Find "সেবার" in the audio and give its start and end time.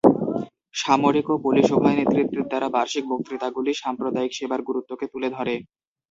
4.37-4.61